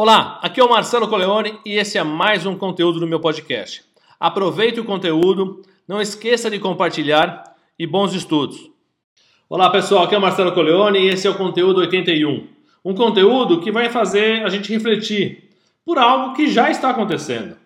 Olá, 0.00 0.38
aqui 0.40 0.60
é 0.60 0.64
o 0.64 0.70
Marcelo 0.70 1.08
Coleone 1.08 1.58
e 1.66 1.72
esse 1.72 1.98
é 1.98 2.04
mais 2.04 2.46
um 2.46 2.54
conteúdo 2.54 3.00
do 3.00 3.06
meu 3.08 3.18
podcast. 3.18 3.82
Aproveite 4.20 4.78
o 4.78 4.84
conteúdo, 4.84 5.60
não 5.88 6.00
esqueça 6.00 6.48
de 6.48 6.60
compartilhar 6.60 7.56
e 7.76 7.84
bons 7.84 8.14
estudos. 8.14 8.70
Olá 9.48 9.68
pessoal, 9.70 10.04
aqui 10.04 10.14
é 10.14 10.18
o 10.18 10.20
Marcelo 10.20 10.52
Coleone 10.52 11.00
e 11.00 11.08
esse 11.08 11.26
é 11.26 11.30
o 11.30 11.34
conteúdo 11.34 11.80
81. 11.80 12.46
Um 12.84 12.94
conteúdo 12.94 13.60
que 13.60 13.72
vai 13.72 13.90
fazer 13.90 14.44
a 14.44 14.48
gente 14.48 14.72
refletir 14.72 15.50
por 15.84 15.98
algo 15.98 16.32
que 16.32 16.46
já 16.46 16.70
está 16.70 16.90
acontecendo. 16.90 17.56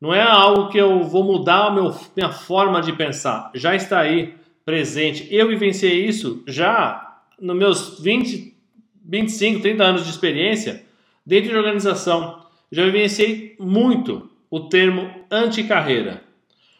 Não 0.00 0.14
é 0.14 0.22
algo 0.22 0.70
que 0.70 0.78
eu 0.78 1.02
vou 1.02 1.22
mudar 1.22 1.66
a 1.66 1.70
minha 2.16 2.32
forma 2.32 2.80
de 2.80 2.94
pensar, 2.94 3.50
já 3.54 3.76
está 3.76 4.00
aí 4.00 4.34
presente. 4.64 5.28
Eu 5.30 5.46
vivenciei 5.46 6.06
isso 6.06 6.42
já 6.46 7.18
nos 7.38 7.54
meus 7.54 8.00
20, 8.00 8.56
25, 9.04 9.60
30 9.60 9.84
anos 9.84 10.04
de 10.04 10.10
experiência 10.10 10.90
Dentro 11.24 11.50
de 11.50 11.56
organização, 11.56 12.46
já 12.70 12.84
vivenciei 12.84 13.56
muito 13.58 14.30
o 14.50 14.60
termo 14.60 15.10
anticarreira. 15.30 16.22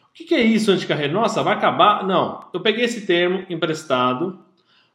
O 0.09 0.13
que 0.13 0.35
é 0.35 0.41
isso, 0.41 0.71
anticarreira? 0.71 1.11
Nossa, 1.11 1.41
vai 1.41 1.55
acabar? 1.55 2.05
Não. 2.05 2.45
Eu 2.53 2.59
peguei 2.59 2.85
esse 2.85 3.05
termo 3.05 3.45
emprestado 3.49 4.39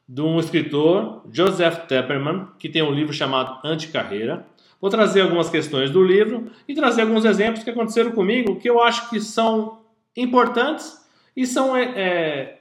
de 0.08 0.22
um 0.22 0.38
escritor, 0.38 1.22
Joseph 1.32 1.86
Tepperman, 1.86 2.48
que 2.58 2.68
tem 2.68 2.82
um 2.82 2.92
livro 2.92 3.12
chamado 3.12 3.58
Anticarreira. 3.66 4.46
Vou 4.80 4.90
trazer 4.90 5.22
algumas 5.22 5.50
questões 5.50 5.90
do 5.90 6.02
livro 6.02 6.50
e 6.66 6.74
trazer 6.74 7.02
alguns 7.02 7.24
exemplos 7.24 7.64
que 7.64 7.70
aconteceram 7.70 8.12
comigo 8.12 8.60
que 8.60 8.70
eu 8.70 8.80
acho 8.80 9.10
que 9.10 9.20
são 9.20 9.80
importantes 10.16 11.04
e 11.36 11.46
são 11.46 11.76
é, 11.76 11.92
é, 11.96 12.58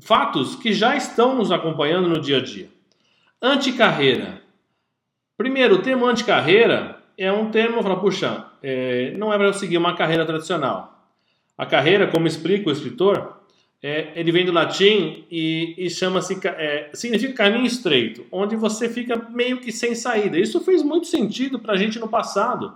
fatos 0.00 0.56
que 0.56 0.72
já 0.72 0.96
estão 0.96 1.36
nos 1.36 1.52
acompanhando 1.52 2.08
no 2.08 2.20
dia 2.20 2.38
a 2.38 2.42
dia. 2.42 2.68
Anticarreira 3.40 4.42
Primeiro, 5.36 5.76
o 5.76 5.82
termo 5.82 6.06
anticarreira 6.06 6.96
é 7.18 7.30
um 7.30 7.50
termo, 7.50 7.82
fala, 7.82 8.00
puxa, 8.00 8.46
é, 8.62 9.12
não 9.16 9.32
é 9.32 9.36
para 9.36 9.52
seguir 9.52 9.76
uma 9.76 9.94
carreira 9.94 10.24
tradicional. 10.24 11.10
A 11.56 11.66
carreira, 11.66 12.06
como 12.06 12.26
explica 12.26 12.68
o 12.68 12.72
escritor, 12.72 13.36
é, 13.82 14.12
ele 14.16 14.32
vem 14.32 14.44
do 14.44 14.52
latim 14.52 15.24
e, 15.30 15.74
e 15.78 15.90
chama-se 15.90 16.38
é, 16.44 16.90
significa 16.94 17.34
caminho 17.34 17.66
estreito, 17.66 18.26
onde 18.32 18.56
você 18.56 18.88
fica 18.88 19.28
meio 19.30 19.60
que 19.60 19.70
sem 19.70 19.94
saída. 19.94 20.38
Isso 20.38 20.60
fez 20.60 20.82
muito 20.82 21.06
sentido 21.06 21.58
para 21.58 21.74
a 21.74 21.76
gente 21.76 21.98
no 21.98 22.08
passado, 22.08 22.74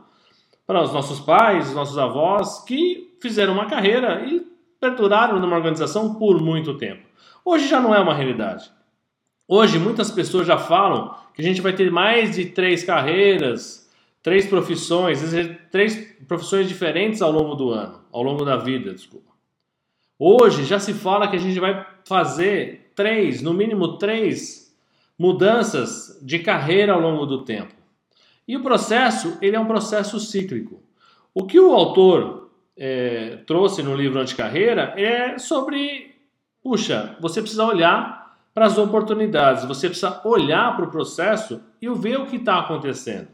para 0.66 0.82
os 0.82 0.92
nossos 0.92 1.20
pais, 1.20 1.68
os 1.68 1.74
nossos 1.74 1.98
avós, 1.98 2.62
que 2.64 3.16
fizeram 3.20 3.54
uma 3.54 3.66
carreira 3.66 4.24
e 4.26 4.46
perduraram 4.78 5.40
numa 5.40 5.56
organização 5.56 6.14
por 6.14 6.40
muito 6.40 6.76
tempo. 6.76 7.02
Hoje 7.44 7.66
já 7.68 7.80
não 7.80 7.94
é 7.94 8.00
uma 8.00 8.14
realidade. 8.14 8.70
Hoje 9.48 9.78
muitas 9.78 10.10
pessoas 10.10 10.46
já 10.46 10.56
falam 10.56 11.09
a 11.40 11.42
gente 11.42 11.62
vai 11.62 11.72
ter 11.72 11.90
mais 11.90 12.36
de 12.36 12.44
três 12.44 12.84
carreiras, 12.84 13.90
três 14.22 14.46
profissões, 14.46 15.20
três 15.70 16.14
profissões 16.28 16.68
diferentes 16.68 17.22
ao 17.22 17.32
longo 17.32 17.54
do 17.54 17.70
ano, 17.70 17.98
ao 18.12 18.22
longo 18.22 18.44
da 18.44 18.58
vida, 18.58 18.92
desculpa. 18.92 19.30
Hoje 20.18 20.64
já 20.64 20.78
se 20.78 20.92
fala 20.92 21.28
que 21.28 21.36
a 21.36 21.40
gente 21.40 21.58
vai 21.58 21.86
fazer 22.06 22.92
três, 22.94 23.40
no 23.40 23.54
mínimo 23.54 23.96
três 23.96 24.76
mudanças 25.18 26.20
de 26.22 26.40
carreira 26.40 26.92
ao 26.92 27.00
longo 27.00 27.24
do 27.24 27.42
tempo. 27.42 27.74
E 28.46 28.54
o 28.54 28.62
processo, 28.62 29.38
ele 29.40 29.56
é 29.56 29.60
um 29.60 29.66
processo 29.66 30.20
cíclico. 30.20 30.82
O 31.32 31.46
que 31.46 31.58
o 31.58 31.72
autor 31.72 32.50
é, 32.76 33.38
trouxe 33.46 33.82
no 33.82 33.94
livro 33.94 34.20
Anticarreira 34.20 34.92
é 34.94 35.38
sobre, 35.38 36.14
puxa, 36.62 37.16
você 37.18 37.40
precisa 37.40 37.64
olhar 37.64 38.19
para 38.60 38.66
as 38.66 38.76
oportunidades. 38.76 39.64
Você 39.64 39.88
precisa 39.88 40.20
olhar 40.22 40.76
para 40.76 40.84
o 40.84 40.90
processo 40.90 41.62
e 41.80 41.88
ver 41.88 42.20
o 42.20 42.26
que 42.26 42.36
está 42.36 42.58
acontecendo. 42.58 43.28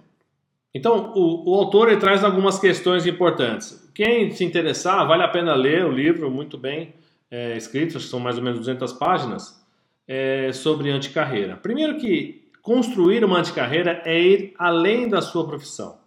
Então, 0.73 1.13
o, 1.17 1.51
o 1.51 1.55
autor 1.57 1.97
traz 1.99 2.23
algumas 2.23 2.61
questões 2.61 3.05
importantes. 3.06 3.91
Quem 3.93 4.31
se 4.31 4.45
interessar, 4.45 5.05
vale 5.05 5.25
a 5.25 5.28
pena 5.28 5.53
ler 5.56 5.84
o 5.84 5.91
livro, 5.91 6.31
muito 6.31 6.56
bem 6.56 6.95
é, 7.28 7.56
escrito, 7.56 7.99
são 7.99 8.21
mais 8.21 8.39
ou 8.39 8.45
menos 8.45 8.61
200 8.61 8.93
páginas, 8.93 9.67
é, 10.06 10.53
sobre 10.53 10.93
anticarreira. 10.93 11.56
Primeiro 11.56 11.97
que 11.97 12.49
construir 12.62 13.25
uma 13.25 13.41
anticarreira 13.41 14.03
é 14.05 14.17
ir 14.17 14.55
além 14.56 15.09
da 15.09 15.21
sua 15.21 15.45
profissão. 15.45 15.99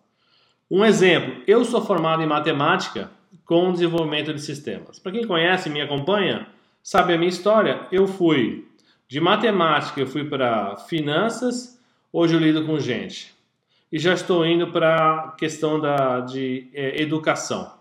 Um 0.72 0.86
exemplo, 0.86 1.44
eu 1.46 1.66
sou 1.66 1.82
formado 1.82 2.24
em 2.24 2.26
matemática 2.26 3.12
com 3.44 3.74
desenvolvimento 3.74 4.34
de 4.34 4.40
sistemas. 4.40 4.98
Para 4.98 5.12
quem 5.12 5.28
conhece 5.28 5.68
e 5.68 5.72
me 5.74 5.82
acompanha, 5.82 6.48
sabe 6.82 7.14
a 7.14 7.18
minha 7.18 7.28
história. 7.28 7.86
Eu 7.92 8.08
fui 8.08 8.70
de 9.10 9.20
matemática 9.20 10.00
eu 10.00 10.06
fui 10.06 10.24
para 10.24 10.78
finanças, 10.78 11.82
hoje 12.14 12.36
eu 12.36 12.40
lido 12.40 12.64
com 12.64 12.80
gente. 12.80 13.34
E 13.92 13.98
já 13.98 14.14
estou 14.14 14.46
indo 14.46 14.72
para 14.72 15.16
a 15.16 15.32
questão 15.32 15.80
da, 15.80 16.20
de 16.20 16.70
é, 16.76 17.02
educação. 17.02 17.74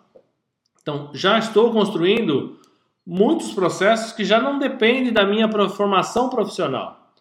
Então, 0.80 1.10
já 1.12 1.38
estou 1.38 1.70
construindo 1.70 2.58
muitos 3.06 3.52
processos 3.52 4.10
que 4.12 4.24
já 4.24 4.40
não 4.40 4.58
dependem 4.58 5.12
da 5.12 5.26
minha 5.26 5.46
formação 5.68 6.30
profissional. 6.30 7.12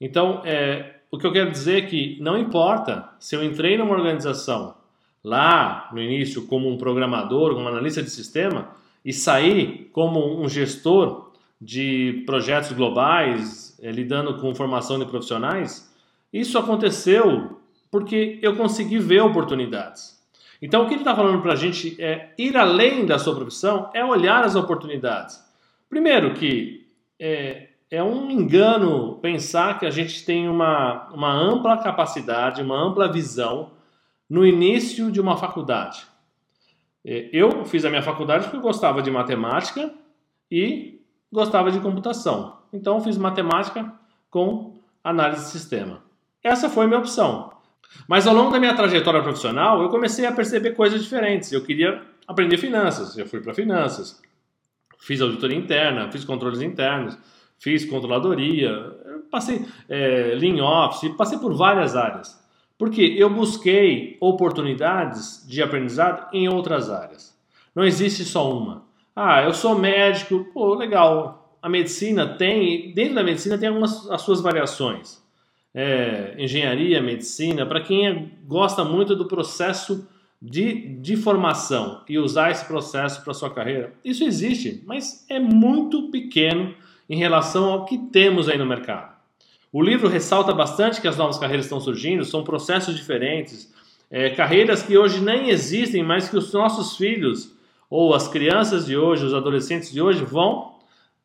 Então, 0.00 0.42
é, 0.44 0.96
o 1.08 1.16
que 1.16 1.24
eu 1.24 1.32
quero 1.32 1.52
dizer 1.52 1.84
é 1.84 1.86
que 1.86 2.18
não 2.20 2.36
importa 2.36 3.10
se 3.20 3.36
eu 3.36 3.44
entrei 3.44 3.78
numa 3.78 3.94
organização 3.94 4.74
lá 5.22 5.88
no 5.92 6.02
início 6.02 6.48
como 6.48 6.68
um 6.68 6.76
programador, 6.76 7.54
como 7.54 7.68
analista 7.68 8.02
de 8.02 8.10
sistema 8.10 8.70
e 9.04 9.12
saí 9.12 9.88
como 9.92 10.42
um 10.42 10.48
gestor 10.48 11.31
de 11.62 12.24
projetos 12.26 12.72
globais, 12.72 13.78
é, 13.80 13.92
lidando 13.92 14.40
com 14.40 14.52
formação 14.52 14.98
de 14.98 15.06
profissionais, 15.06 15.88
isso 16.32 16.58
aconteceu 16.58 17.60
porque 17.88 18.40
eu 18.42 18.56
consegui 18.56 18.98
ver 18.98 19.20
oportunidades. 19.20 20.20
Então, 20.60 20.82
o 20.82 20.88
que 20.88 20.94
ele 20.94 21.02
está 21.02 21.14
falando 21.14 21.40
para 21.40 21.52
a 21.52 21.56
gente 21.56 22.00
é 22.02 22.32
ir 22.36 22.56
além 22.56 23.06
da 23.06 23.18
sua 23.18 23.34
profissão, 23.34 23.90
é 23.94 24.04
olhar 24.04 24.44
as 24.44 24.56
oportunidades. 24.56 25.40
Primeiro, 25.88 26.34
que 26.34 26.86
é, 27.18 27.68
é 27.90 28.02
um 28.02 28.28
engano 28.30 29.18
pensar 29.20 29.78
que 29.78 29.86
a 29.86 29.90
gente 29.90 30.24
tem 30.24 30.48
uma, 30.48 31.08
uma 31.12 31.32
ampla 31.32 31.76
capacidade, 31.76 32.62
uma 32.62 32.80
ampla 32.80 33.12
visão 33.12 33.70
no 34.28 34.44
início 34.44 35.12
de 35.12 35.20
uma 35.20 35.36
faculdade. 35.36 36.04
É, 37.04 37.28
eu 37.32 37.64
fiz 37.66 37.84
a 37.84 37.90
minha 37.90 38.02
faculdade 38.02 38.44
porque 38.44 38.56
eu 38.56 38.62
gostava 38.62 39.00
de 39.00 39.10
matemática 39.10 39.92
e 40.50 40.91
gostava 41.32 41.70
de 41.70 41.80
computação. 41.80 42.58
Então 42.72 43.00
fiz 43.00 43.16
matemática 43.16 43.92
com 44.30 44.74
análise 45.02 45.44
de 45.44 45.50
sistema. 45.50 46.02
Essa 46.42 46.68
foi 46.68 46.86
minha 46.86 46.98
opção. 46.98 47.52
Mas 48.06 48.26
ao 48.26 48.34
longo 48.34 48.50
da 48.50 48.60
minha 48.60 48.74
trajetória 48.74 49.22
profissional, 49.22 49.82
eu 49.82 49.88
comecei 49.88 50.26
a 50.26 50.32
perceber 50.32 50.72
coisas 50.72 51.02
diferentes. 51.02 51.52
Eu 51.52 51.62
queria 51.62 52.02
aprender 52.26 52.56
finanças, 52.58 53.16
eu 53.16 53.26
fui 53.26 53.40
para 53.40 53.54
finanças. 53.54 54.20
Fiz 54.98 55.20
auditoria 55.20 55.56
interna, 55.56 56.10
fiz 56.10 56.24
controles 56.24 56.60
internos, 56.60 57.18
fiz 57.58 57.84
controladoria, 57.84 58.70
passei 59.30 59.66
é, 59.88 60.34
Lean 60.36 60.64
Office, 60.64 61.14
passei 61.16 61.38
por 61.38 61.54
várias 61.54 61.96
áreas. 61.96 62.40
Porque 62.78 63.02
eu 63.02 63.30
busquei 63.30 64.16
oportunidades 64.20 65.46
de 65.46 65.62
aprendizado 65.62 66.28
em 66.32 66.48
outras 66.48 66.90
áreas. 66.90 67.36
Não 67.74 67.84
existe 67.84 68.24
só 68.24 68.52
uma. 68.52 68.81
Ah, 69.14 69.42
eu 69.42 69.52
sou 69.52 69.78
médico, 69.78 70.46
pô, 70.54 70.74
legal. 70.74 71.56
A 71.60 71.68
medicina 71.68 72.26
tem, 72.26 72.92
dentro 72.92 73.14
da 73.14 73.22
medicina 73.22 73.58
tem 73.58 73.68
algumas 73.68 74.10
as 74.10 74.22
suas 74.22 74.40
variações. 74.40 75.22
É, 75.74 76.34
engenharia, 76.38 77.00
medicina, 77.00 77.64
para 77.64 77.80
quem 77.80 78.06
é, 78.06 78.26
gosta 78.46 78.84
muito 78.84 79.14
do 79.14 79.26
processo 79.26 80.06
de, 80.40 80.96
de 80.96 81.16
formação 81.16 82.02
e 82.08 82.18
usar 82.18 82.50
esse 82.50 82.64
processo 82.66 83.22
para 83.22 83.32
sua 83.32 83.48
carreira, 83.48 83.94
isso 84.04 84.24
existe, 84.24 84.82
mas 84.84 85.24
é 85.30 85.38
muito 85.38 86.10
pequeno 86.10 86.74
em 87.08 87.16
relação 87.16 87.72
ao 87.72 87.84
que 87.84 87.96
temos 87.96 88.48
aí 88.48 88.58
no 88.58 88.66
mercado. 88.66 89.12
O 89.72 89.80
livro 89.80 90.08
ressalta 90.08 90.52
bastante 90.52 91.00
que 91.00 91.08
as 91.08 91.16
novas 91.16 91.38
carreiras 91.38 91.64
estão 91.64 91.80
surgindo, 91.80 92.24
são 92.24 92.44
processos 92.44 92.94
diferentes, 92.94 93.72
é, 94.10 94.30
carreiras 94.30 94.82
que 94.82 94.98
hoje 94.98 95.20
nem 95.20 95.48
existem, 95.48 96.02
mas 96.02 96.28
que 96.28 96.36
os 96.36 96.52
nossos 96.52 96.96
filhos 96.96 97.54
ou 97.94 98.14
as 98.14 98.26
crianças 98.26 98.86
de 98.86 98.96
hoje, 98.96 99.26
os 99.26 99.34
adolescentes 99.34 99.92
de 99.92 100.00
hoje 100.00 100.24
vão 100.24 100.78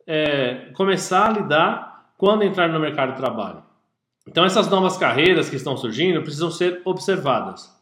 é, 0.06 0.70
começar 0.74 1.30
a 1.30 1.32
lidar 1.32 2.12
quando 2.18 2.44
entrar 2.44 2.68
no 2.68 2.78
mercado 2.78 3.12
de 3.12 3.16
trabalho. 3.16 3.64
Então 4.28 4.44
essas 4.44 4.68
novas 4.70 4.98
carreiras 4.98 5.50
que 5.50 5.56
estão 5.56 5.78
surgindo 5.78 6.22
precisam 6.22 6.52
ser 6.52 6.82
observadas. 6.84 7.74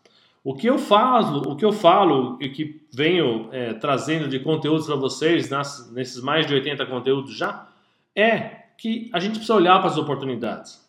O 0.44 0.54
que 0.54 0.68
eu 0.68 0.78
falo, 0.78 1.52
o 1.52 1.56
que 1.56 1.66
eu 1.66 1.72
falo 1.72 2.38
e 2.40 2.48
que 2.50 2.86
venho 2.94 3.50
é, 3.52 3.74
trazendo 3.74 4.28
de 4.28 4.40
conteúdos 4.40 4.86
para 4.86 4.96
vocês 4.96 5.50
nas, 5.50 5.92
nesses 5.92 6.22
mais 6.22 6.46
de 6.46 6.54
80 6.54 6.86
conteúdos 6.86 7.36
já 7.36 7.68
é 8.16 8.66
que 8.78 9.10
a 9.12 9.20
gente 9.20 9.38
precisa 9.38 9.56
olhar 9.56 9.80
para 9.80 9.90
as 9.90 9.98
oportunidades. 9.98 10.80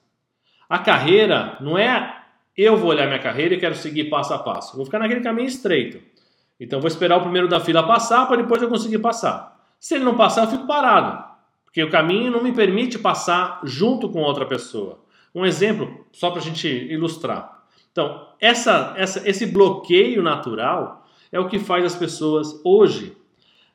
A 0.68 0.78
carreira 0.78 1.56
não 1.62 1.78
é 1.78 2.14
eu 2.54 2.76
vou 2.76 2.90
olhar 2.90 3.06
minha 3.06 3.18
carreira 3.18 3.54
e 3.54 3.58
quero 3.58 3.74
seguir 3.74 4.10
passo 4.10 4.34
a 4.34 4.38
passo. 4.38 4.76
vou 4.76 4.84
ficar 4.84 4.98
naquele 4.98 5.22
caminho 5.22 5.48
estreito. 5.48 6.15
Então 6.58 6.80
vou 6.80 6.88
esperar 6.88 7.18
o 7.18 7.22
primeiro 7.22 7.48
da 7.48 7.60
fila 7.60 7.86
passar 7.86 8.26
para 8.26 8.38
depois 8.38 8.62
eu 8.62 8.68
conseguir 8.68 8.98
passar. 8.98 9.56
Se 9.78 9.94
ele 9.94 10.04
não 10.04 10.16
passar, 10.16 10.44
eu 10.44 10.50
fico 10.50 10.66
parado, 10.66 11.22
porque 11.64 11.82
o 11.82 11.90
caminho 11.90 12.30
não 12.30 12.42
me 12.42 12.52
permite 12.52 12.98
passar 12.98 13.60
junto 13.62 14.08
com 14.08 14.20
outra 14.20 14.46
pessoa. 14.46 15.00
Um 15.34 15.44
exemplo, 15.44 16.06
só 16.12 16.30
para 16.30 16.40
a 16.40 16.42
gente 16.42 16.66
ilustrar. 16.66 17.64
Então, 17.92 18.28
essa, 18.40 18.94
essa, 18.96 19.28
esse 19.28 19.46
bloqueio 19.46 20.22
natural 20.22 21.06
é 21.30 21.38
o 21.38 21.48
que 21.48 21.58
faz 21.58 21.84
as 21.84 21.94
pessoas 21.94 22.60
hoje 22.64 23.16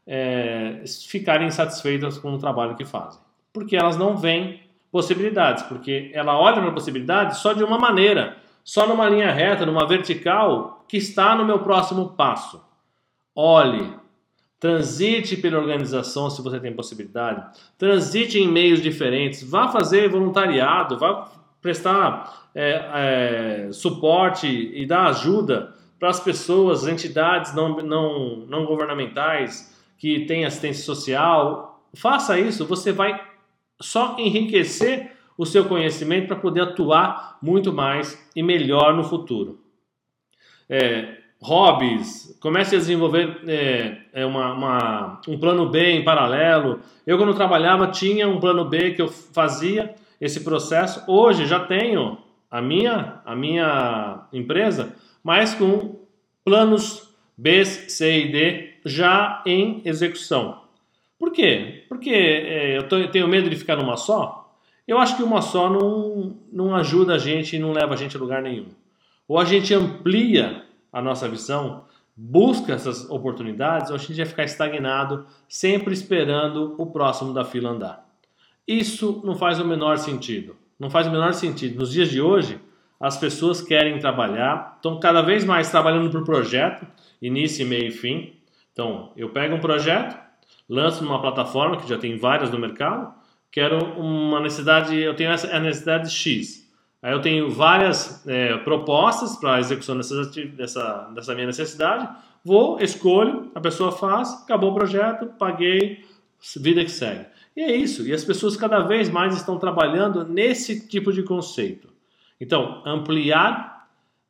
é, 0.06 0.84
ficarem 1.08 1.48
insatisfeitas 1.48 2.18
com 2.18 2.34
o 2.34 2.40
trabalho 2.40 2.76
que 2.76 2.86
fazem. 2.86 3.22
Porque 3.54 3.76
elas 3.76 3.98
não 3.98 4.18
veem 4.18 4.60
possibilidades, 4.92 5.64
porque 5.64 6.12
ela 6.14 6.38
olha 6.38 6.58
para 6.58 6.70
a 6.70 6.74
possibilidade 6.74 7.38
só 7.38 7.54
de 7.54 7.64
uma 7.64 7.78
maneira, 7.78 8.38
só 8.64 8.88
numa 8.88 9.08
linha 9.08 9.32
reta, 9.32 9.66
numa 9.66 9.88
vertical, 9.88 10.84
que 10.88 10.98
está 10.98 11.36
no 11.36 11.46
meu 11.46 11.60
próximo 11.60 12.10
passo. 12.10 12.62
Olhe, 13.36 13.94
transite 14.60 15.38
pela 15.38 15.58
organização 15.58 16.30
se 16.30 16.42
você 16.42 16.60
tem 16.60 16.74
possibilidade, 16.76 17.60
transite 17.78 18.38
em 18.38 18.48
meios 18.48 18.82
diferentes, 18.82 19.42
vá 19.44 19.70
fazer 19.70 20.10
voluntariado, 20.10 20.98
vá 20.98 21.32
prestar 21.62 22.50
é, 22.54 23.68
é, 23.68 23.72
suporte 23.72 24.48
e 24.48 24.86
dar 24.86 25.08
ajuda 25.08 25.74
para 26.00 26.10
as 26.10 26.20
pessoas, 26.20 26.88
entidades 26.88 27.54
não, 27.54 27.78
não, 27.78 28.38
não 28.48 28.66
governamentais 28.66 29.72
que 29.98 30.26
têm 30.26 30.46
assistência 30.46 30.84
social. 30.84 31.86
Faça 31.94 32.40
isso, 32.40 32.66
você 32.66 32.92
vai 32.92 33.22
só 33.80 34.16
enriquecer 34.18 35.12
o 35.38 35.46
seu 35.46 35.66
conhecimento 35.66 36.28
para 36.28 36.36
poder 36.36 36.62
atuar 36.62 37.38
muito 37.42 37.72
mais 37.72 38.30
e 38.36 38.44
melhor 38.44 38.96
no 38.96 39.04
futuro. 39.04 39.60
É, 40.68 41.21
hobbies, 41.42 42.38
comece 42.40 42.76
a 42.76 42.80
desenvolver 42.80 43.42
é, 43.48 43.98
é 44.14 44.26
uma, 44.26 44.54
uma, 44.54 45.22
um 45.28 45.40
plano 45.40 45.70
B 45.70 45.94
em 45.94 46.04
paralelo. 46.04 46.80
Eu, 47.06 47.18
quando 47.18 47.34
trabalhava, 47.34 47.88
tinha 47.88 48.30
um 48.30 48.40
plano 48.40 48.66
B 48.66 48.92
que 48.92 49.02
eu 49.02 49.08
fazia 49.08 49.96
esse 50.20 50.42
processo. 50.42 51.04
Hoje 51.08 51.48
já 51.48 51.60
tenho 51.60 52.18
a 52.50 52.62
minha, 52.62 53.22
a 53.26 53.36
minha 53.36 54.28
empresa, 54.32 54.96
mas 55.24 55.56
com 55.56 55.96
planos 56.46 57.10
B, 57.36 57.66
C 57.66 58.26
e 58.26 58.32
D 58.32 58.74
já 58.86 59.42
em 59.46 59.82
execução. 59.84 60.62
Por 61.18 61.32
quê? 61.32 61.86
Porque 61.90 62.12
é, 62.12 62.78
eu, 62.78 63.00
eu 63.00 63.12
tenho 63.12 63.28
medo 63.28 63.50
de 63.50 63.56
ficar 63.56 63.76
numa 63.78 63.98
só. 63.98 64.56
Eu 64.88 65.00
acho 65.00 65.16
que 65.16 65.24
uma 65.24 65.42
só 65.42 65.70
não, 65.70 66.36
não 66.52 66.76
ajuda 66.76 67.16
a 67.16 67.18
gente 67.18 67.56
e 67.56 67.60
não 67.60 67.72
leva 67.72 67.94
a 67.94 67.98
gente 67.98 68.16
a 68.16 68.20
lugar 68.20 68.44
nenhum. 68.44 68.68
Ou 69.28 69.40
a 69.40 69.46
gente 69.46 69.74
amplia 69.74 70.66
a 70.92 71.02
nossa 71.02 71.28
visão, 71.28 71.86
busca 72.16 72.74
essas 72.74 73.10
oportunidades, 73.10 73.90
ou 73.90 73.96
a 73.96 74.00
gente 74.00 74.18
vai 74.18 74.26
ficar 74.26 74.44
estagnado, 74.44 75.26
sempre 75.48 75.94
esperando 75.94 76.76
o 76.78 76.86
próximo 76.86 77.34
da 77.34 77.44
fila 77.44 77.70
andar. 77.70 78.06
Isso 78.68 79.22
não 79.24 79.36
faz 79.36 79.60
o 79.60 79.66
menor 79.66 79.98
sentido. 79.98 80.56
Não 80.80 80.90
faz 80.90 81.08
o 81.08 81.12
menor 81.12 81.34
sentido. 81.34 81.80
Nos 81.80 81.92
dias 81.92 82.10
de 82.10 82.22
hoje, 82.22 82.60
as 83.00 83.18
pessoas 83.18 83.62
querem 83.62 83.98
trabalhar, 84.00 84.74
estão 84.76 85.00
cada 85.00 85.22
vez 85.22 85.44
mais 85.44 85.70
trabalhando 85.72 86.12
por 86.12 86.24
projeto, 86.24 86.86
início, 87.22 87.66
meio 87.66 87.88
e 87.88 87.92
fim. 87.92 88.34
Então, 88.72 89.12
eu 89.18 89.30
pego 89.30 89.56
um 89.56 89.60
projeto, 89.60 90.18
lanço 90.70 91.04
numa 91.04 91.20
plataforma 91.20 91.78
que 91.78 91.90
já 91.90 91.98
tem 91.98 92.16
várias 92.16 92.52
no 92.52 92.60
mercado, 92.60 93.14
quero 93.52 93.84
uma 94.00 94.40
necessidade, 94.40 94.96
eu 94.96 95.16
tenho 95.16 95.32
essa 95.32 95.60
necessidade 95.60 96.12
X. 96.12 96.61
Aí 97.02 97.12
eu 97.12 97.22
tenho 97.22 97.50
várias 97.50 98.26
é, 98.28 98.58
propostas 98.58 99.36
para 99.36 99.56
a 99.56 99.60
execução 99.60 99.98
dessas, 99.98 100.32
dessa, 100.56 101.10
dessa 101.16 101.34
minha 101.34 101.48
necessidade. 101.48 102.08
Vou, 102.44 102.80
escolho, 102.80 103.52
a 103.56 103.60
pessoa 103.60 103.92
faz, 103.92 104.44
acabou 104.44 104.72
o 104.72 104.76
projeto, 104.76 105.26
paguei, 105.38 106.06
vida 106.58 106.84
que 106.84 106.92
segue. 106.92 107.26
E 107.56 107.62
é 107.62 107.76
isso. 107.76 108.08
E 108.08 108.14
as 108.14 108.24
pessoas 108.24 108.56
cada 108.56 108.82
vez 108.82 109.10
mais 109.10 109.36
estão 109.36 109.58
trabalhando 109.58 110.24
nesse 110.26 110.88
tipo 110.88 111.12
de 111.12 111.24
conceito. 111.24 111.90
Então, 112.40 112.82
ampliar, 112.86 113.88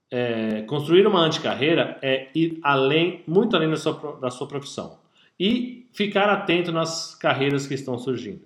é, 0.10 0.64
construir 0.64 1.06
uma 1.06 1.22
anticarreira 1.22 1.98
é 2.02 2.30
ir 2.34 2.60
além, 2.64 3.22
muito 3.28 3.56
além 3.56 3.70
da 3.70 3.78
sua, 3.78 4.18
da 4.20 4.30
sua 4.30 4.48
profissão. 4.48 4.98
E 5.40 5.88
ficar 5.94 6.30
atento 6.30 6.72
nas 6.72 7.16
carreiras 7.16 7.68
que 7.68 7.74
estão 7.74 7.98
surgindo. 7.98 8.42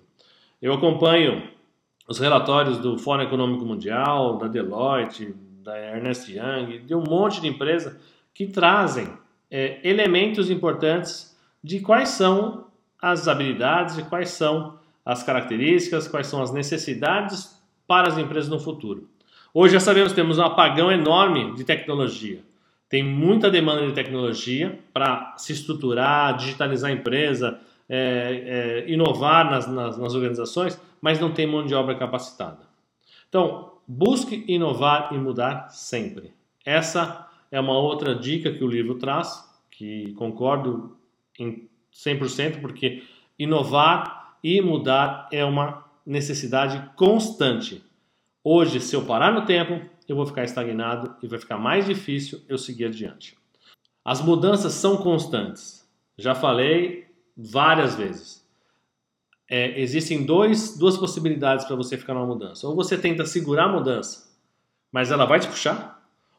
Eu 0.60 0.72
acompanho 0.72 1.42
os 2.06 2.18
relatórios 2.18 2.78
do 2.78 2.98
Fórum 2.98 3.22
Econômico 3.22 3.64
Mundial, 3.64 4.38
da 4.38 4.46
Deloitte, 4.46 5.34
da 5.62 5.76
Ernest 5.78 6.30
Young, 6.32 6.78
de 6.86 6.94
um 6.94 7.02
monte 7.02 7.40
de 7.40 7.48
empresas 7.48 7.96
que 8.32 8.46
trazem 8.46 9.08
é, 9.50 9.80
elementos 9.82 10.50
importantes 10.50 11.36
de 11.62 11.80
quais 11.80 12.10
são 12.10 12.66
as 13.00 13.26
habilidades 13.26 13.98
e 13.98 14.04
quais 14.04 14.30
são 14.30 14.78
as 15.04 15.22
características, 15.22 16.08
quais 16.08 16.26
são 16.26 16.42
as 16.42 16.52
necessidades 16.52 17.60
para 17.86 18.08
as 18.08 18.18
empresas 18.18 18.48
no 18.48 18.58
futuro. 18.58 19.08
Hoje 19.52 19.74
já 19.74 19.80
sabemos 19.80 20.12
que 20.12 20.16
temos 20.16 20.38
um 20.38 20.42
apagão 20.42 20.90
enorme 20.92 21.54
de 21.54 21.64
tecnologia. 21.64 22.40
Tem 22.88 23.02
muita 23.02 23.50
demanda 23.50 23.86
de 23.86 23.92
tecnologia 23.92 24.78
para 24.92 25.34
se 25.36 25.52
estruturar, 25.52 26.36
digitalizar 26.36 26.90
a 26.90 26.94
empresa, 26.94 27.58
é, 27.88 28.84
é, 28.86 28.90
inovar 28.90 29.50
nas, 29.50 29.66
nas, 29.66 29.98
nas 29.98 30.14
organizações, 30.14 30.80
mas 31.00 31.20
não 31.20 31.32
tem 31.32 31.46
mão 31.46 31.64
de 31.64 31.74
obra 31.74 31.94
capacitada. 31.94 32.60
Então, 33.28 33.72
busque 33.86 34.44
inovar 34.48 35.12
e 35.12 35.18
mudar 35.18 35.68
sempre. 35.70 36.32
Essa 36.64 37.28
é 37.50 37.60
uma 37.60 37.78
outra 37.78 38.14
dica 38.14 38.52
que 38.52 38.64
o 38.64 38.68
livro 38.68 38.96
traz, 38.96 39.44
que 39.70 40.12
concordo 40.14 40.96
em 41.38 41.68
100%, 41.92 42.60
porque 42.60 43.04
inovar 43.38 44.36
e 44.42 44.60
mudar 44.60 45.28
é 45.30 45.44
uma 45.44 45.84
necessidade 46.04 46.90
constante. 46.96 47.82
Hoje, 48.42 48.80
se 48.80 48.94
eu 48.94 49.04
parar 49.04 49.32
no 49.32 49.44
tempo, 49.44 49.80
eu 50.08 50.14
vou 50.14 50.26
ficar 50.26 50.44
estagnado 50.44 51.16
e 51.22 51.26
vai 51.26 51.38
ficar 51.38 51.58
mais 51.58 51.84
difícil 51.84 52.40
eu 52.48 52.56
seguir 52.56 52.86
adiante. 52.86 53.36
As 54.04 54.20
mudanças 54.20 54.72
são 54.74 54.96
constantes. 54.98 55.84
Já 56.16 56.34
falei 56.34 57.05
várias 57.36 57.94
vezes. 57.94 58.46
É, 59.48 59.80
existem 59.80 60.24
dois, 60.24 60.76
duas 60.76 60.96
possibilidades 60.96 61.64
para 61.64 61.76
você 61.76 61.96
ficar 61.96 62.14
numa 62.14 62.26
mudança. 62.26 62.66
Ou 62.66 62.74
você 62.74 62.96
tenta 62.96 63.24
segurar 63.24 63.64
a 63.64 63.72
mudança, 63.72 64.28
mas 64.90 65.10
ela 65.10 65.24
vai 65.24 65.38
te 65.38 65.46
puxar, 65.46 65.96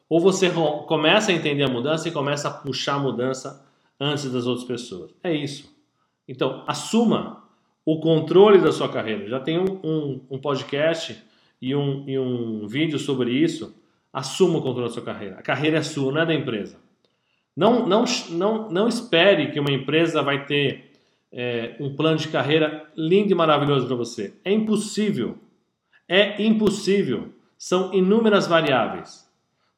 ou 0.08 0.20
você 0.20 0.50
começa 0.86 1.30
a 1.30 1.34
entender 1.34 1.62
a 1.62 1.68
mudança 1.68 2.08
e 2.08 2.12
começa 2.12 2.48
a 2.48 2.50
puxar 2.50 2.94
a 2.94 2.98
mudança 2.98 3.66
antes 4.00 4.30
das 4.30 4.46
outras 4.46 4.66
pessoas. 4.66 5.10
É 5.22 5.32
isso. 5.32 5.74
Então, 6.26 6.64
assuma 6.66 7.44
o 7.84 8.00
controle 8.00 8.58
da 8.60 8.72
sua 8.72 8.88
carreira. 8.88 9.28
Já 9.28 9.40
tem 9.40 9.58
um, 9.58 9.80
um, 9.82 10.20
um 10.30 10.38
podcast 10.38 11.22
e 11.60 11.74
um, 11.74 12.08
e 12.08 12.18
um 12.18 12.66
vídeo 12.66 12.98
sobre 12.98 13.32
isso. 13.32 13.74
Assuma 14.12 14.58
o 14.58 14.62
controle 14.62 14.88
da 14.88 14.94
sua 14.94 15.02
carreira. 15.02 15.36
A 15.38 15.42
carreira 15.42 15.78
é 15.78 15.82
sua, 15.82 16.12
não 16.12 16.20
é 16.20 16.26
da 16.26 16.34
empresa. 16.34 16.76
Não, 17.56 17.86
não, 17.86 18.04
não, 18.30 18.70
não 18.70 18.88
espere 18.88 19.50
que 19.50 19.58
uma 19.58 19.72
empresa 19.72 20.22
vai 20.22 20.46
ter 20.46 20.87
é, 21.32 21.76
um 21.80 21.94
plano 21.94 22.16
de 22.16 22.28
carreira 22.28 22.90
lindo 22.96 23.32
e 23.32 23.34
maravilhoso 23.34 23.86
para 23.86 23.96
você. 23.96 24.34
É 24.44 24.52
impossível. 24.52 25.38
É 26.08 26.42
impossível. 26.42 27.32
São 27.56 27.92
inúmeras 27.92 28.46
variáveis. 28.46 29.28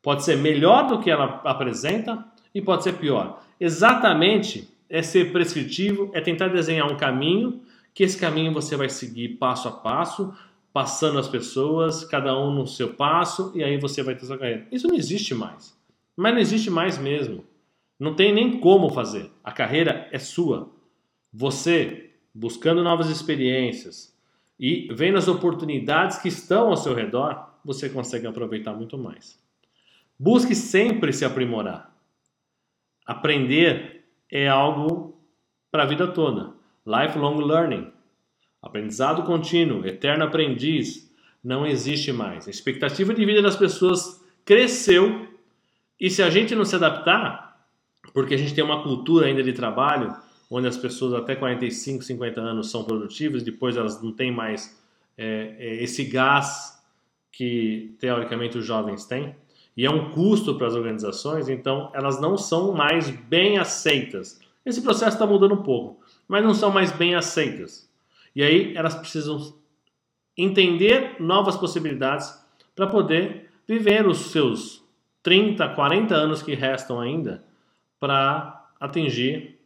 Pode 0.02 0.24
ser 0.24 0.36
melhor 0.36 0.86
do 0.86 1.00
que 1.00 1.10
ela 1.10 1.40
apresenta 1.44 2.24
e 2.54 2.60
pode 2.60 2.84
ser 2.84 2.94
pior 2.94 3.40
exatamente 3.60 4.68
é 4.88 5.02
ser 5.02 5.30
prescritivo, 5.30 6.10
é 6.14 6.20
tentar 6.20 6.48
desenhar 6.48 6.90
um 6.90 6.96
caminho, 6.96 7.60
que 7.94 8.02
esse 8.02 8.18
caminho 8.18 8.52
você 8.52 8.74
vai 8.74 8.88
seguir 8.88 9.36
passo 9.36 9.68
a 9.68 9.72
passo, 9.72 10.34
passando 10.72 11.18
as 11.18 11.28
pessoas, 11.28 12.04
cada 12.04 12.36
um 12.36 12.52
no 12.52 12.66
seu 12.66 12.94
passo, 12.94 13.52
e 13.54 13.62
aí 13.62 13.78
você 13.78 14.02
vai 14.02 14.14
ter 14.14 14.24
sua 14.24 14.38
carreira. 14.38 14.66
Isso 14.72 14.88
não 14.88 14.96
existe 14.96 15.34
mais. 15.34 15.76
Mas 16.16 16.32
não 16.32 16.40
existe 16.40 16.70
mais 16.70 16.98
mesmo. 16.98 17.44
Não 17.98 18.14
tem 18.14 18.32
nem 18.32 18.58
como 18.58 18.88
fazer. 18.90 19.30
A 19.44 19.52
carreira 19.52 20.08
é 20.10 20.18
sua. 20.18 20.70
Você, 21.32 22.10
buscando 22.34 22.82
novas 22.82 23.08
experiências 23.08 24.16
e 24.58 24.88
vendo 24.92 25.18
as 25.18 25.28
oportunidades 25.28 26.18
que 26.18 26.28
estão 26.28 26.68
ao 26.68 26.76
seu 26.76 26.94
redor, 26.94 27.50
você 27.64 27.88
consegue 27.88 28.26
aproveitar 28.26 28.74
muito 28.74 28.98
mais. 28.98 29.38
Busque 30.18 30.54
sempre 30.54 31.12
se 31.12 31.24
aprimorar. 31.24 31.94
Aprender 33.06 34.04
é 34.30 34.48
algo 34.48 35.18
para 35.70 35.84
a 35.84 35.86
vida 35.86 36.06
toda. 36.08 36.52
Lifelong 36.86 37.38
learning. 37.38 37.92
Aprendizado 38.62 39.22
contínuo, 39.22 39.86
eterno 39.86 40.24
aprendiz, 40.24 41.10
não 41.42 41.66
existe 41.66 42.12
mais. 42.12 42.46
A 42.46 42.50
expectativa 42.50 43.14
de 43.14 43.24
vida 43.24 43.40
das 43.40 43.56
pessoas 43.56 44.22
cresceu 44.44 45.28
e 45.98 46.10
se 46.10 46.22
a 46.22 46.28
gente 46.28 46.54
não 46.54 46.64
se 46.64 46.76
adaptar, 46.76 47.66
porque 48.12 48.34
a 48.34 48.36
gente 48.36 48.54
tem 48.54 48.64
uma 48.64 48.82
cultura 48.82 49.26
ainda 49.26 49.42
de 49.42 49.52
trabalho 49.52 50.14
onde 50.50 50.66
as 50.66 50.76
pessoas 50.76 51.14
até 51.14 51.36
45, 51.36 52.02
50 52.02 52.40
anos 52.40 52.70
são 52.70 52.82
produtivas, 52.82 53.44
depois 53.44 53.76
elas 53.76 54.02
não 54.02 54.12
têm 54.12 54.32
mais 54.32 54.76
é, 55.16 55.54
é, 55.58 55.82
esse 55.82 56.04
gás 56.04 56.82
que 57.30 57.94
teoricamente 58.00 58.58
os 58.58 58.66
jovens 58.66 59.04
têm 59.04 59.36
e 59.76 59.86
é 59.86 59.90
um 59.90 60.10
custo 60.10 60.56
para 60.56 60.66
as 60.66 60.74
organizações, 60.74 61.48
então 61.48 61.90
elas 61.94 62.20
não 62.20 62.36
são 62.36 62.72
mais 62.72 63.08
bem 63.08 63.58
aceitas. 63.58 64.40
Esse 64.66 64.82
processo 64.82 65.16
está 65.16 65.26
mudando 65.26 65.54
um 65.54 65.62
pouco, 65.62 66.02
mas 66.26 66.42
não 66.42 66.52
são 66.52 66.70
mais 66.70 66.90
bem 66.90 67.14
aceitas. 67.14 67.88
E 68.34 68.42
aí 68.42 68.76
elas 68.76 68.94
precisam 68.94 69.54
entender 70.36 71.16
novas 71.20 71.56
possibilidades 71.56 72.34
para 72.74 72.88
poder 72.88 73.50
viver 73.66 74.06
os 74.06 74.32
seus 74.32 74.82
30, 75.22 75.68
40 75.68 76.14
anos 76.14 76.42
que 76.42 76.54
restam 76.54 76.98
ainda 76.98 77.44
para 78.00 78.68
atingir 78.80 79.59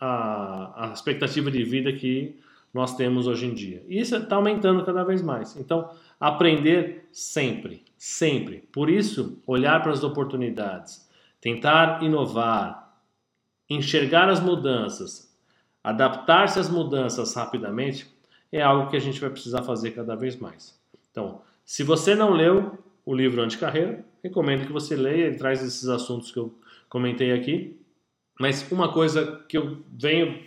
a, 0.00 0.88
a 0.88 0.92
expectativa 0.92 1.50
de 1.50 1.64
vida 1.64 1.92
que 1.92 2.36
nós 2.72 2.96
temos 2.96 3.26
hoje 3.26 3.46
em 3.46 3.54
dia. 3.54 3.82
E 3.88 3.98
isso 3.98 4.14
está 4.16 4.36
aumentando 4.36 4.84
cada 4.84 5.02
vez 5.02 5.22
mais. 5.22 5.56
Então, 5.56 5.90
aprender 6.20 7.08
sempre, 7.12 7.84
sempre. 7.96 8.68
Por 8.72 8.90
isso, 8.90 9.42
olhar 9.46 9.82
para 9.82 9.92
as 9.92 10.04
oportunidades, 10.04 11.08
tentar 11.40 12.02
inovar, 12.02 12.94
enxergar 13.68 14.28
as 14.28 14.40
mudanças, 14.40 15.34
adaptar-se 15.82 16.58
às 16.58 16.68
mudanças 16.68 17.34
rapidamente, 17.34 18.06
é 18.50 18.62
algo 18.62 18.90
que 18.90 18.96
a 18.96 19.00
gente 19.00 19.20
vai 19.20 19.30
precisar 19.30 19.62
fazer 19.62 19.92
cada 19.92 20.14
vez 20.14 20.36
mais. 20.36 20.78
Então, 21.10 21.42
se 21.64 21.82
você 21.82 22.14
não 22.14 22.32
leu 22.32 22.78
o 23.04 23.14
livro 23.14 23.42
Anticarreira, 23.42 24.04
recomendo 24.22 24.66
que 24.66 24.72
você 24.72 24.96
leia, 24.96 25.26
ele 25.26 25.36
traz 25.36 25.62
esses 25.62 25.88
assuntos 25.88 26.30
que 26.30 26.38
eu 26.38 26.54
comentei 26.88 27.32
aqui. 27.32 27.78
Mas 28.38 28.70
uma 28.70 28.92
coisa 28.92 29.44
que 29.48 29.58
eu 29.58 29.82
venho 29.90 30.46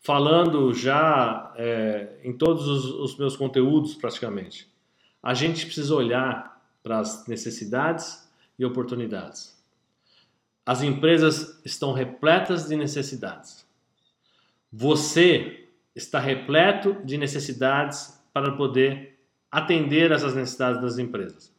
falando 0.00 0.72
já 0.72 1.52
é, 1.56 2.20
em 2.22 2.32
todos 2.32 2.68
os, 2.68 2.84
os 2.84 3.18
meus 3.18 3.36
conteúdos 3.36 3.94
praticamente, 3.94 4.70
a 5.22 5.34
gente 5.34 5.66
precisa 5.66 5.94
olhar 5.94 6.62
para 6.82 7.00
as 7.00 7.26
necessidades 7.26 8.30
e 8.56 8.64
oportunidades. 8.64 9.60
As 10.64 10.82
empresas 10.82 11.60
estão 11.64 11.92
repletas 11.92 12.68
de 12.68 12.76
necessidades. 12.76 13.66
Você 14.72 15.68
está 15.94 16.20
repleto 16.20 16.96
de 17.04 17.18
necessidades 17.18 18.20
para 18.32 18.52
poder 18.52 19.18
atender 19.50 20.12
essas 20.12 20.34
necessidades 20.34 20.80
das 20.80 20.98
empresas. 20.98 21.52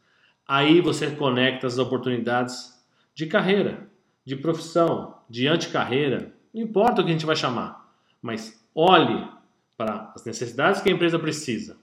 Aí 0.46 0.80
você 0.80 1.10
conecta 1.10 1.66
as 1.66 1.76
oportunidades 1.76 2.82
de 3.14 3.26
carreira, 3.26 3.88
de 4.28 4.36
profissão, 4.36 5.14
de 5.26 5.48
anticarreira, 5.48 6.34
não 6.52 6.60
importa 6.60 7.00
o 7.00 7.04
que 7.04 7.08
a 7.08 7.14
gente 7.14 7.24
vai 7.24 7.34
chamar, 7.34 7.90
mas 8.20 8.62
olhe 8.74 9.26
para 9.74 10.12
as 10.14 10.22
necessidades 10.22 10.82
que 10.82 10.90
a 10.90 10.92
empresa 10.92 11.18
precisa. 11.18 11.78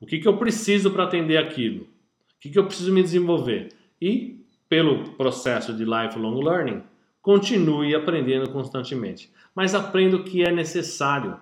O 0.00 0.04
que, 0.04 0.18
que 0.18 0.26
eu 0.26 0.36
preciso 0.36 0.90
para 0.90 1.04
atender 1.04 1.36
aquilo? 1.36 1.84
O 1.84 2.40
que, 2.40 2.50
que 2.50 2.58
eu 2.58 2.66
preciso 2.66 2.92
me 2.92 3.04
desenvolver? 3.04 3.68
E, 4.02 4.44
pelo 4.68 5.12
processo 5.12 5.72
de 5.72 5.84
lifelong 5.84 6.42
learning, 6.42 6.82
continue 7.22 7.94
aprendendo 7.94 8.50
constantemente. 8.50 9.30
Mas 9.54 9.72
aprenda 9.72 10.16
o 10.16 10.24
que 10.24 10.42
é 10.42 10.50
necessário. 10.50 11.36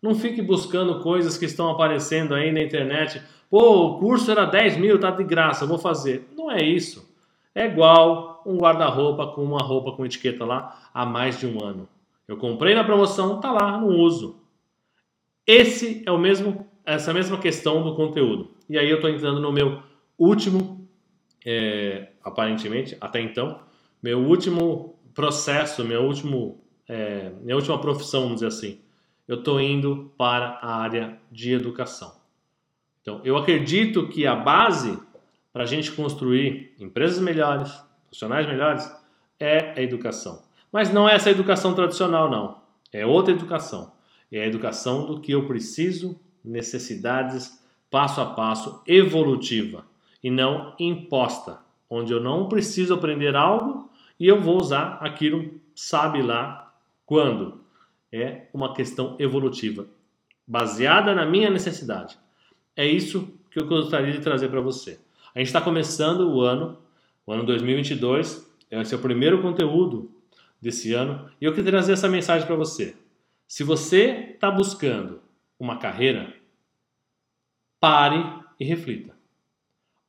Não 0.00 0.14
fique 0.14 0.40
buscando 0.40 1.00
coisas 1.00 1.36
que 1.36 1.44
estão 1.44 1.68
aparecendo 1.68 2.34
aí 2.34 2.50
na 2.50 2.62
internet. 2.62 3.20
Pô, 3.50 3.88
o 3.88 3.98
curso 3.98 4.30
era 4.30 4.46
10 4.46 4.78
mil, 4.78 4.98
tá 4.98 5.10
de 5.10 5.24
graça, 5.24 5.66
vou 5.66 5.78
fazer. 5.78 6.26
Não 6.34 6.50
é 6.50 6.62
isso. 6.62 7.06
É 7.54 7.66
igual 7.66 8.29
um 8.46 8.56
guarda-roupa 8.56 9.28
com 9.28 9.42
uma 9.42 9.62
roupa 9.62 9.92
com 9.92 10.04
etiqueta 10.04 10.44
lá 10.44 10.90
há 10.92 11.04
mais 11.04 11.38
de 11.38 11.46
um 11.46 11.62
ano. 11.64 11.88
Eu 12.26 12.36
comprei 12.36 12.74
na 12.74 12.84
promoção, 12.84 13.40
tá 13.40 13.50
lá, 13.52 13.78
não 13.78 13.88
uso. 13.88 14.40
Esse 15.46 16.02
é 16.06 16.10
o 16.10 16.18
mesmo, 16.18 16.66
essa 16.84 17.12
mesma 17.12 17.38
questão 17.38 17.82
do 17.82 17.94
conteúdo. 17.94 18.50
E 18.68 18.78
aí 18.78 18.88
eu 18.88 18.96
estou 18.96 19.10
entrando 19.10 19.40
no 19.40 19.52
meu 19.52 19.82
último, 20.18 20.88
é, 21.44 22.08
aparentemente, 22.22 22.96
até 23.00 23.20
então, 23.20 23.60
meu 24.02 24.20
último 24.20 24.98
processo, 25.14 25.84
meu 25.84 26.02
último, 26.04 26.62
é, 26.88 27.32
minha 27.42 27.56
última 27.56 27.80
profissão, 27.80 28.22
vamos 28.22 28.36
dizer 28.36 28.46
assim 28.46 28.80
eu 29.30 29.36
estou 29.36 29.60
indo 29.60 30.12
para 30.18 30.58
a 30.60 30.74
área 30.74 31.16
de 31.30 31.52
educação. 31.52 32.12
Então, 33.00 33.20
eu 33.22 33.36
acredito 33.36 34.08
que 34.08 34.26
a 34.26 34.34
base 34.34 34.98
para 35.52 35.62
a 35.62 35.66
gente 35.66 35.92
construir 35.92 36.74
empresas 36.80 37.20
melhores, 37.20 37.72
profissionais 38.10 38.46
melhores, 38.46 38.92
é 39.38 39.72
a 39.78 39.82
educação. 39.82 40.42
Mas 40.70 40.92
não 40.92 41.08
é 41.08 41.14
essa 41.14 41.30
educação 41.30 41.74
tradicional, 41.74 42.30
não. 42.30 42.60
É 42.92 43.06
outra 43.06 43.32
educação. 43.32 43.92
É 44.30 44.42
a 44.42 44.46
educação 44.46 45.06
do 45.06 45.20
que 45.20 45.32
eu 45.32 45.46
preciso, 45.46 46.20
necessidades, 46.44 47.64
passo 47.90 48.20
a 48.20 48.26
passo, 48.26 48.82
evolutiva 48.86 49.84
e 50.22 50.30
não 50.30 50.74
imposta, 50.78 51.58
onde 51.88 52.12
eu 52.12 52.20
não 52.20 52.48
preciso 52.48 52.94
aprender 52.94 53.34
algo 53.34 53.90
e 54.18 54.26
eu 54.26 54.40
vou 54.40 54.60
usar 54.60 54.98
aquilo, 55.00 55.60
sabe 55.74 56.22
lá 56.22 56.72
quando 57.06 57.60
é 58.12 58.46
uma 58.52 58.74
questão 58.74 59.16
evolutiva, 59.18 59.86
baseada 60.46 61.14
na 61.14 61.24
minha 61.24 61.50
necessidade. 61.50 62.18
É 62.76 62.86
isso 62.86 63.32
que 63.50 63.60
eu 63.60 63.66
gostaria 63.66 64.12
de 64.12 64.20
trazer 64.20 64.48
para 64.48 64.60
você. 64.60 65.00
A 65.34 65.38
gente 65.38 65.48
está 65.48 65.60
começando 65.60 66.20
o 66.20 66.40
ano, 66.40 66.78
ano 67.32 67.44
2022, 67.44 68.50
esse 68.70 68.94
é 68.94 68.96
o 68.96 69.00
primeiro 69.00 69.42
conteúdo 69.42 70.10
desse 70.60 70.92
ano, 70.92 71.30
e 71.40 71.44
eu 71.44 71.52
queria 71.52 71.72
trazer 71.72 71.92
essa 71.92 72.08
mensagem 72.08 72.46
para 72.46 72.56
você. 72.56 72.96
Se 73.48 73.64
você 73.64 74.32
está 74.34 74.50
buscando 74.50 75.20
uma 75.58 75.78
carreira, 75.78 76.32
pare 77.80 78.22
e 78.58 78.64
reflita. 78.64 79.14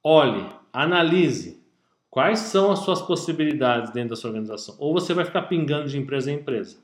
Olhe, 0.03 0.45
analise 0.71 1.61
quais 2.09 2.39
são 2.39 2.71
as 2.71 2.79
suas 2.79 3.01
possibilidades 3.01 3.91
dentro 3.91 4.09
da 4.09 4.15
sua 4.15 4.29
organização. 4.29 4.75
Ou 4.77 4.93
você 4.93 5.13
vai 5.13 5.25
ficar 5.25 5.43
pingando 5.43 5.87
de 5.87 5.97
empresa 5.97 6.31
em 6.31 6.35
empresa. 6.35 6.77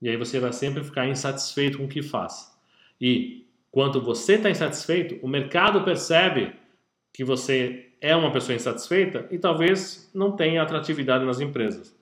E 0.00 0.08
aí 0.08 0.16
você 0.16 0.38
vai 0.38 0.52
sempre 0.52 0.84
ficar 0.84 1.08
insatisfeito 1.08 1.78
com 1.78 1.84
o 1.84 1.88
que 1.88 2.02
faz. 2.02 2.56
E 3.00 3.46
quando 3.70 4.00
você 4.00 4.34
está 4.34 4.50
insatisfeito, 4.50 5.18
o 5.24 5.28
mercado 5.28 5.82
percebe 5.82 6.54
que 7.12 7.24
você 7.24 7.87
é 8.00 8.14
uma 8.14 8.30
pessoa 8.30 8.56
insatisfeita 8.56 9.26
e 9.30 9.38
talvez 9.38 10.10
não 10.14 10.32
tenha 10.32 10.62
atratividade 10.62 11.24
nas 11.24 11.40
empresas. 11.40 11.96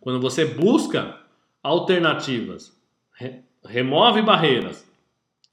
Quando 0.00 0.20
você 0.20 0.44
busca 0.44 1.20
alternativas, 1.62 2.76
re 3.14 3.42
remove 3.64 4.22
barreiras 4.22 4.84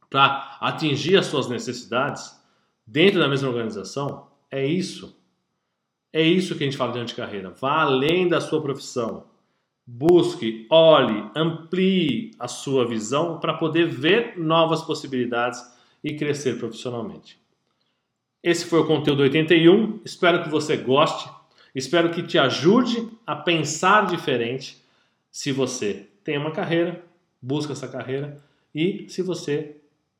para 0.09 0.57
atingir 0.59 1.15
as 1.17 1.27
suas 1.27 1.47
necessidades 1.47 2.35
dentro 2.85 3.19
da 3.19 3.27
mesma 3.27 3.49
organização, 3.49 4.27
é 4.49 4.65
isso. 4.65 5.15
É 6.11 6.21
isso 6.23 6.55
que 6.55 6.63
a 6.63 6.65
gente 6.65 6.77
fala 6.77 6.93
de 6.93 6.99
anticarreira. 6.99 7.51
Vá 7.51 7.81
além 7.81 8.27
da 8.27 8.41
sua 8.41 8.61
profissão. 8.61 9.27
Busque, 9.85 10.65
olhe, 10.71 11.29
amplie 11.35 12.31
a 12.39 12.47
sua 12.47 12.87
visão 12.87 13.39
para 13.39 13.53
poder 13.53 13.87
ver 13.87 14.37
novas 14.37 14.81
possibilidades 14.81 15.63
e 16.03 16.15
crescer 16.15 16.57
profissionalmente. 16.57 17.39
Esse 18.43 18.65
foi 18.65 18.79
o 18.79 18.87
conteúdo 18.87 19.23
81. 19.23 19.99
Espero 20.05 20.43
que 20.43 20.49
você 20.49 20.77
goste. 20.77 21.29
Espero 21.75 22.09
que 22.09 22.23
te 22.23 22.37
ajude 22.37 23.09
a 23.27 23.35
pensar 23.35 24.07
diferente. 24.07 24.81
Se 25.31 25.51
você 25.51 26.07
tem 26.23 26.37
uma 26.37 26.51
carreira, 26.51 27.03
busca 27.41 27.73
essa 27.73 27.87
carreira. 27.87 28.37
E 28.73 29.05
se 29.09 29.21
você 29.21 29.75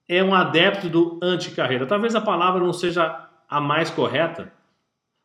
é 0.07 0.23
um 0.23 0.33
adepto 0.33 0.89
do 0.89 1.19
anticarreira, 1.21 1.85
talvez 1.85 2.13
a 2.15 2.21
palavra 2.21 2.63
não 2.63 2.73
seja 2.73 3.29
a 3.47 3.61
mais 3.61 3.89
correta, 3.89 4.51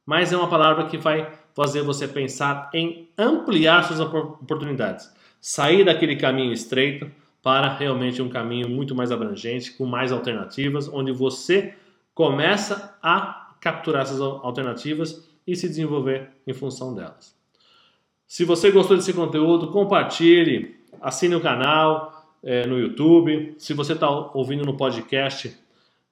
mas 0.07 0.33
é 0.33 0.37
uma 0.37 0.49
palavra 0.49 0.87
que 0.87 0.99
vai 0.99 1.31
fazer 1.55 1.83
você 1.83 2.07
pensar 2.07 2.71
em 2.73 3.09
ampliar 3.17 3.85
suas 3.85 4.01
oportunidades, 4.01 5.11
sair 5.41 5.85
daquele 5.85 6.17
caminho 6.17 6.53
estreito 6.53 7.11
para 7.43 7.75
realmente 7.75 8.23
um 8.23 8.29
caminho 8.29 8.69
muito 8.69 8.95
mais 8.95 9.11
abrangente, 9.11 9.73
com 9.73 9.85
mais 9.85 10.13
alternativas, 10.13 10.89
onde 10.89 11.13
você 11.13 11.75
começa 12.15 12.97
a 13.03 13.55
capturar 13.61 14.03
essas 14.03 14.21
alternativas 14.21 15.29
e 15.47 15.57
se 15.57 15.69
desenvolver 15.69 16.31
em 16.47 16.53
função 16.53 16.95
delas. 16.95 17.35
Se 18.27 18.45
você 18.45 18.71
gostou 18.71 18.97
desse 18.97 19.13
conteúdo, 19.13 19.71
compartilhe, 19.71 20.77
assine 21.01 21.35
o 21.35 21.41
canal 21.41 22.35
é, 22.43 22.67
no 22.67 22.79
YouTube. 22.79 23.55
Se 23.59 23.73
você 23.75 23.93
está 23.93 24.09
ouvindo 24.09 24.65
no 24.65 24.77
podcast, 24.77 25.57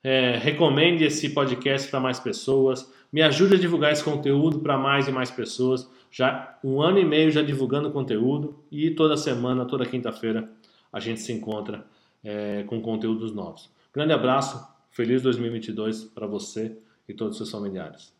é, 0.02 0.36
recomende 0.36 1.04
esse 1.04 1.30
podcast 1.30 1.88
para 1.90 2.00
mais 2.00 2.18
pessoas. 2.18 2.92
Me 3.12 3.22
ajude 3.22 3.54
a 3.54 3.58
divulgar 3.58 3.92
esse 3.92 4.02
conteúdo 4.02 4.60
para 4.60 4.76
mais 4.76 5.08
e 5.08 5.12
mais 5.12 5.30
pessoas. 5.30 5.88
Já 6.10 6.58
um 6.62 6.82
ano 6.82 6.98
e 6.98 7.04
meio 7.04 7.30
já 7.30 7.42
divulgando 7.42 7.90
conteúdo 7.90 8.56
e 8.70 8.90
toda 8.90 9.16
semana, 9.16 9.64
toda 9.64 9.86
quinta-feira, 9.86 10.50
a 10.92 11.00
gente 11.00 11.20
se 11.20 11.32
encontra 11.32 11.86
é, 12.22 12.64
com 12.66 12.80
conteúdos 12.80 13.32
novos. 13.32 13.70
Grande 13.92 14.12
abraço, 14.12 14.71
feliz 14.92 15.22
2022 15.22 16.04
para 16.04 16.26
você 16.26 16.78
e 17.08 17.14
todos 17.14 17.32
os 17.32 17.38
seus 17.38 17.50
familiares. 17.50 18.14